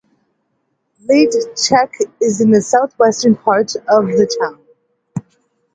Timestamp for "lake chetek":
1.07-2.11